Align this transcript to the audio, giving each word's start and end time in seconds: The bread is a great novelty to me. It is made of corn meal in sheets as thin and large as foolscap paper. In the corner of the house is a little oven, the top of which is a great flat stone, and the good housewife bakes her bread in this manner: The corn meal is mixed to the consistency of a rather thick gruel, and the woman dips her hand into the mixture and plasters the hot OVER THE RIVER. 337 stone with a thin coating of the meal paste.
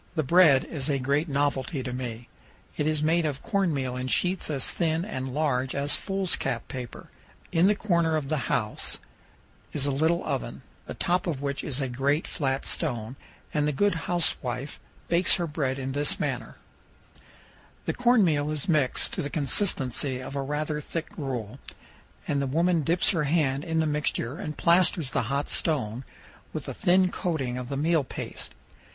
The 0.15 0.23
bread 0.23 0.63
is 0.65 0.89
a 0.89 0.97
great 0.97 1.29
novelty 1.29 1.83
to 1.83 1.93
me. 1.93 2.27
It 2.75 2.87
is 2.87 3.03
made 3.03 3.23
of 3.23 3.43
corn 3.43 3.71
meal 3.71 3.95
in 3.95 4.07
sheets 4.07 4.49
as 4.49 4.71
thin 4.71 5.05
and 5.05 5.31
large 5.31 5.75
as 5.75 5.95
foolscap 5.95 6.67
paper. 6.67 7.11
In 7.51 7.67
the 7.67 7.75
corner 7.75 8.15
of 8.15 8.27
the 8.27 8.47
house 8.49 8.97
is 9.73 9.85
a 9.85 9.91
little 9.91 10.23
oven, 10.25 10.63
the 10.87 10.95
top 10.95 11.27
of 11.27 11.39
which 11.43 11.63
is 11.63 11.79
a 11.79 11.87
great 11.87 12.27
flat 12.27 12.65
stone, 12.65 13.15
and 13.53 13.67
the 13.67 13.71
good 13.71 13.93
housewife 14.09 14.79
bakes 15.07 15.35
her 15.35 15.45
bread 15.45 15.77
in 15.77 15.91
this 15.91 16.19
manner: 16.19 16.55
The 17.85 17.93
corn 17.93 18.23
meal 18.23 18.49
is 18.49 18.67
mixed 18.67 19.13
to 19.13 19.21
the 19.21 19.29
consistency 19.29 20.19
of 20.19 20.35
a 20.35 20.41
rather 20.41 20.81
thick 20.81 21.09
gruel, 21.11 21.59
and 22.27 22.41
the 22.41 22.47
woman 22.47 22.81
dips 22.81 23.11
her 23.11 23.25
hand 23.25 23.63
into 23.63 23.81
the 23.81 23.85
mixture 23.91 24.39
and 24.39 24.57
plasters 24.57 25.11
the 25.11 25.21
hot 25.29 25.45
OVER 25.45 25.61
THE 25.63 25.69
RIVER. 25.69 26.01
337 26.01 26.01
stone 26.01 26.53
with 26.53 26.67
a 26.67 26.73
thin 26.73 27.11
coating 27.11 27.59
of 27.59 27.69
the 27.69 27.77
meal 27.77 28.03
paste. 28.03 28.55